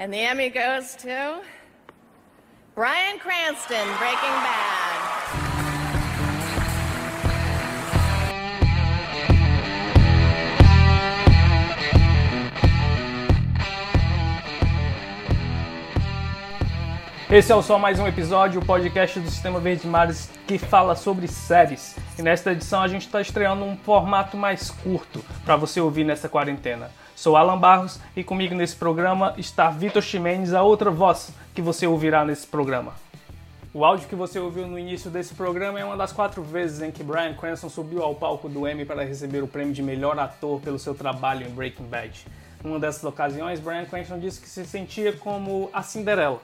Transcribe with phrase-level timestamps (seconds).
[0.00, 1.40] And the Emmy goes to
[2.76, 4.78] Brian Cranston, Breaking Bad.
[17.28, 20.94] Esse é o só mais um episódio, o podcast do Sistema Verde Mares que fala
[20.94, 21.96] sobre séries.
[22.16, 26.28] E nesta edição a gente está estreando um formato mais curto para você ouvir nessa
[26.28, 26.88] quarentena.
[27.18, 31.84] Sou Alan Barros e comigo nesse programa está Vitor Ximenes, a outra voz que você
[31.84, 32.94] ouvirá nesse programa.
[33.74, 36.92] O áudio que você ouviu no início desse programa é uma das quatro vezes em
[36.92, 40.60] que Bryan Cranston subiu ao palco do Emmy para receber o prêmio de melhor ator
[40.60, 42.24] pelo seu trabalho em Breaking Bad.
[42.62, 46.40] Numa dessas ocasiões, Bryan Cranston disse que se sentia como a Cinderela,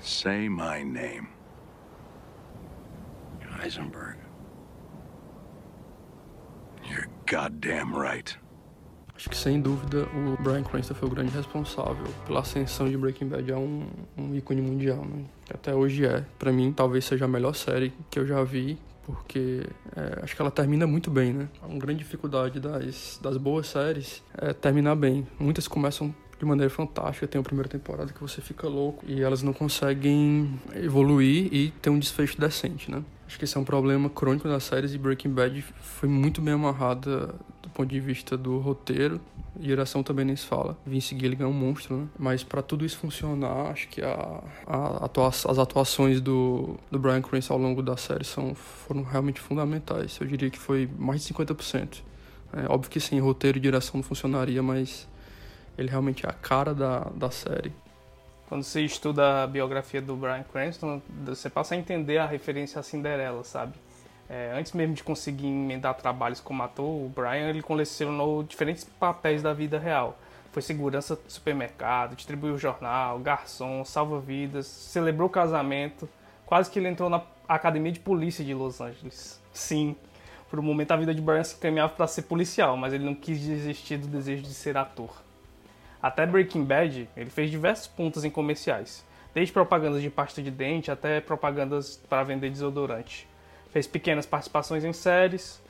[0.00, 1.28] Say my name.
[3.62, 4.18] Heisenberg.
[6.84, 8.36] You're goddamn right.
[9.24, 13.28] Acho que sem dúvida o Bryan Cranston foi o grande responsável pela ascensão de Breaking
[13.28, 13.86] Bad a um,
[14.18, 15.24] um ícone mundial, né?
[15.48, 16.22] Até hoje é.
[16.38, 19.62] Para mim, talvez seja a melhor série que eu já vi, porque
[19.96, 21.48] é, acho que ela termina muito bem, né?
[21.66, 25.26] Uma grande dificuldade das, das boas séries é terminar bem.
[25.38, 27.26] Muitas começam de maneira fantástica.
[27.26, 31.88] Tem a primeira temporada que você fica louco e elas não conseguem evoluir e ter
[31.88, 33.02] um desfecho decente, né?
[33.26, 36.52] Acho que esse é um problema crônico das séries e Breaking Bad foi muito bem
[36.52, 37.34] amarrada
[37.74, 39.20] ponto de vista do roteiro.
[39.56, 40.76] Direção também nem se fala.
[40.86, 42.08] Vince Gilligan é um monstro, né?
[42.18, 47.22] Mas para tudo isso funcionar, acho que a, a atua as atuações do, do Brian
[47.22, 50.18] Cranston ao longo da série são, foram realmente fundamentais.
[50.20, 52.02] Eu diria que foi mais de 50%.
[52.52, 55.08] É, óbvio que sim, roteiro e direção não funcionaria, mas
[55.76, 57.72] ele realmente é a cara da, da série.
[58.48, 62.82] Quando você estuda a biografia do Bryan Cranston, você passa a entender a referência à
[62.82, 63.72] Cinderela, sabe?
[64.28, 69.42] É, antes mesmo de conseguir emendar trabalhos como ator, o Brian ele colecionou diferentes papéis
[69.42, 70.18] da vida real.
[70.52, 76.08] Foi segurança do supermercado, distribuiu jornal, garçom, salva-vidas, celebrou casamento,
[76.46, 79.42] quase que ele entrou na academia de polícia de Los Angeles.
[79.52, 79.96] Sim,
[80.48, 83.14] por um momento a vida de Brian se encaminhava para ser policial, mas ele não
[83.14, 85.10] quis desistir do desejo de ser ator.
[86.00, 89.04] Até Breaking Bad, ele fez diversos pontos em comerciais,
[89.34, 93.26] desde propagandas de pasta de dente até propagandas para vender desodorante.
[93.74, 95.60] Fez pequenas participações em séries.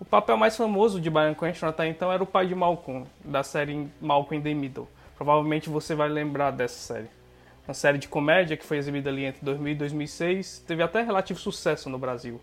[0.00, 3.44] O papel mais famoso de Bryan Cranston até então era o pai de Malcolm, da
[3.44, 4.88] série Malcolm in the Middle.
[5.14, 7.08] Provavelmente você vai lembrar dessa série.
[7.64, 11.38] Uma série de comédia que foi exibida ali entre 2000 e 2006, teve até relativo
[11.38, 12.40] sucesso no Brasil.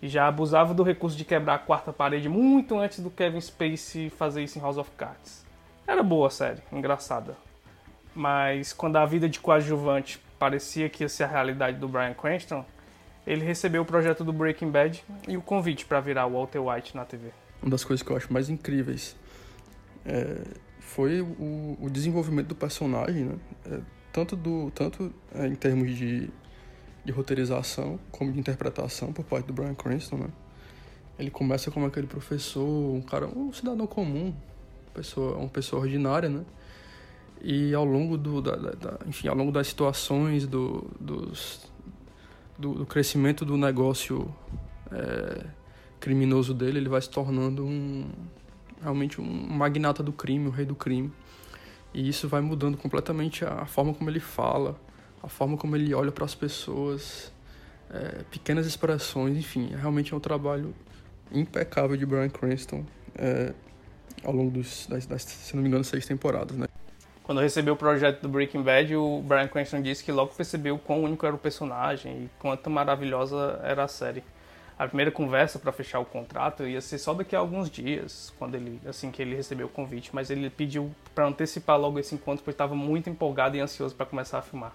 [0.00, 4.08] E já abusava do recurso de quebrar a quarta parede muito antes do Kevin Spacey
[4.08, 5.44] fazer isso em House of Cards.
[5.86, 7.36] Era boa a série, engraçada.
[8.14, 12.64] Mas quando a vida de coadjuvante parecia que ia ser a realidade do Bryan Cranston,
[13.26, 17.04] ele recebeu o projeto do Breaking Bad e o convite para virar Walter White na
[17.04, 17.30] TV.
[17.60, 19.16] Uma das coisas que eu acho mais incríveis
[20.04, 20.42] é,
[20.78, 23.34] foi o, o, desenvolvimento do personagem, né?
[23.66, 23.80] É,
[24.12, 26.30] tanto do tanto é, em termos de,
[27.04, 30.28] de roteirização como de interpretação por parte do Bryan Cranston, né?
[31.18, 34.34] Ele começa como aquele professor, um cara, um cidadão comum,
[34.94, 36.44] pessoa, uma pessoa ordinária, né?
[37.42, 41.70] E ao longo do, da, da, da enfim, ao longo das situações do, dos,
[42.58, 44.34] do, do crescimento do negócio
[44.90, 45.46] é,
[46.00, 48.08] criminoso dele, ele vai se tornando um
[48.80, 51.12] realmente um magnata do crime, o rei do crime.
[51.94, 54.78] E isso vai mudando completamente a forma como ele fala,
[55.22, 57.32] a forma como ele olha para as pessoas,
[57.90, 60.74] é, pequenas expressões, enfim, realmente é um trabalho
[61.32, 62.84] impecável de Brian Cranston.
[63.14, 63.54] É,
[64.24, 66.66] ao longo dos, das, das, se não me engano, seis temporadas, né?
[67.26, 71.02] Quando recebeu o projeto do Breaking Bad, o Brian Cranston disse que logo percebeu quão
[71.02, 74.22] único era o personagem e quanto maravilhosa era a série.
[74.78, 78.54] A primeira conversa para fechar o contrato ia ser só daqui a alguns dias, quando
[78.54, 82.44] ele, assim que ele recebeu o convite, mas ele pediu para antecipar logo esse encontro
[82.44, 84.72] porque estava muito empolgado e ansioso para começar a filmar.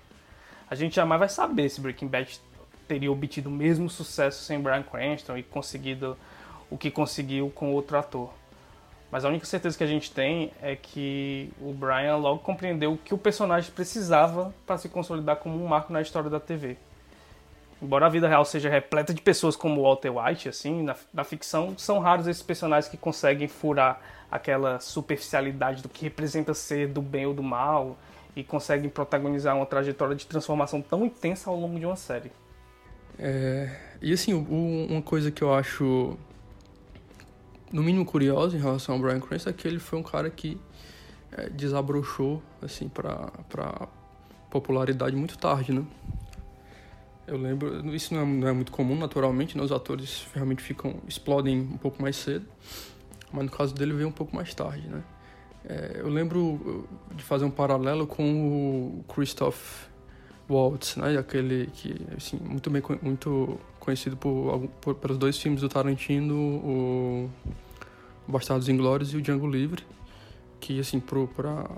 [0.70, 2.38] A gente jamais vai saber se Breaking Bad
[2.86, 6.18] teria obtido o mesmo sucesso sem Brian Cranston e conseguido
[6.70, 8.41] o que conseguiu com outro ator.
[9.12, 12.98] Mas a única certeza que a gente tem é que o Brian logo compreendeu o
[12.98, 16.78] que o personagem precisava para se consolidar como um marco na história da TV.
[17.82, 21.78] Embora a vida real seja repleta de pessoas como Walter White, assim, na, na ficção
[21.78, 24.00] são raros esses personagens que conseguem furar
[24.32, 27.98] aquela superficialidade do que representa ser do bem ou do mal
[28.34, 32.32] e conseguem protagonizar uma trajetória de transformação tão intensa ao longo de uma série.
[33.20, 33.70] É,
[34.02, 36.18] e assim, uma coisa que eu acho
[37.72, 40.60] no mínimo curiosa em relação ao Brian Cranston é que ele foi um cara que
[41.32, 43.88] é, desabrochou assim para para
[44.50, 45.86] popularidade muito tarde, né?
[47.26, 49.64] Eu lembro, isso não é, não é muito comum naturalmente, né?
[49.64, 52.46] os atores realmente ficam explodem um pouco mais cedo,
[53.32, 55.02] mas no caso dele veio um pouco mais tarde, né?
[55.64, 59.86] É, eu lembro de fazer um paralelo com o Christoph
[60.50, 61.18] Waltz, né?
[61.18, 67.30] Aquele que, assim, muito bem muito conhecido por, por pelos dois filmes do Tarantino, o
[68.32, 69.84] Bastardos Inglórios e o Django Livre,
[70.60, 71.70] que, assim, pro, pra,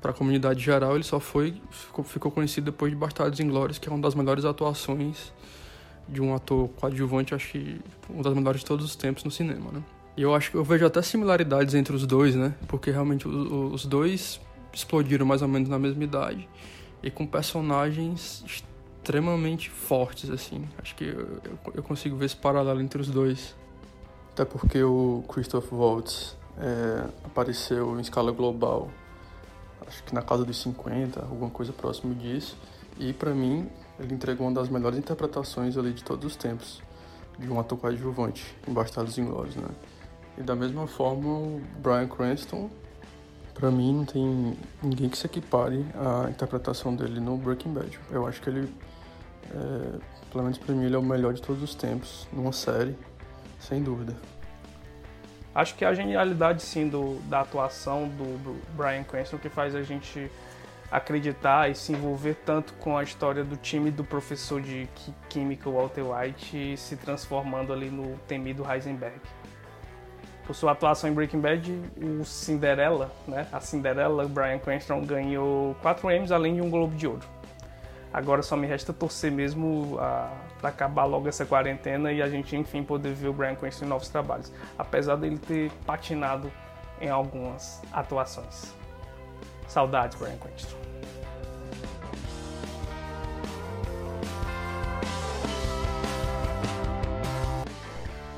[0.00, 3.92] pra comunidade geral, ele só foi, ficou, ficou conhecido depois de Bastardos Inglórios, que é
[3.92, 5.32] uma das melhores atuações
[6.08, 9.70] de um ator coadjuvante, acho que uma das melhores de todos os tempos no cinema,
[9.72, 9.82] né?
[10.16, 12.54] E eu acho que eu vejo até similaridades entre os dois, né?
[12.68, 14.40] Porque realmente os, os dois
[14.72, 16.48] explodiram mais ou menos na mesma idade
[17.02, 20.66] e com personagens extremamente fortes, assim.
[20.78, 21.40] Acho que eu,
[21.74, 23.54] eu consigo ver esse paralelo entre os dois.
[24.34, 28.90] Até porque o Christoph Waltz é, apareceu em escala global,
[29.86, 32.58] acho que na casa dos 50, alguma coisa próximo disso.
[32.98, 36.82] E para mim, ele entregou uma das melhores interpretações ali de todos os tempos
[37.38, 39.68] de um ator coadjuvante em Bastardos Inglórios, né?
[40.36, 42.68] E da mesma forma, o Bryan Cranston,
[43.54, 48.00] para mim, não tem ninguém que se equipare à interpretação dele no Breaking Bad.
[48.10, 48.74] Eu acho que ele,
[49.52, 49.98] é,
[50.32, 52.96] pelo menos para mim, ele é o melhor de todos os tempos numa série,
[53.58, 54.14] sem dúvida.
[55.54, 60.30] Acho que a genialidade, sim, do, da atuação do Bryan Cranston que faz a gente
[60.90, 64.88] acreditar e se envolver tanto com a história do time do professor de
[65.28, 69.20] química Walter White se transformando ali no temido Heisenberg
[70.46, 73.46] por sua atuação em Breaking Bad, o Cinderella, né?
[73.50, 77.22] A Cinderella, Brian Cranston, ganhou 4 Emmys além de um Globo de Ouro.
[78.14, 79.98] Agora só me resta torcer mesmo
[80.60, 83.88] para acabar logo essa quarentena e a gente enfim poder ver o Brian Cranston em
[83.88, 86.48] novos trabalhos, apesar dele ter patinado
[87.00, 88.72] em algumas atuações.
[89.66, 90.36] Saudades, Brian.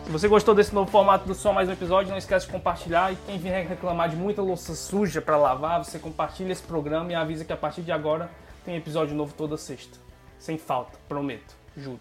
[0.06, 3.12] Se você gostou desse novo formato do Só Mais Um Episódio, não esquece de compartilhar.
[3.12, 7.14] E quem vier reclamar de muita louça suja para lavar, você compartilha esse programa e
[7.14, 8.30] avisa que a partir de agora
[8.66, 9.96] tem episódio novo toda sexta.
[10.40, 12.00] Sem falta, prometo, juro.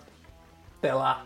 [0.79, 1.25] Até lá!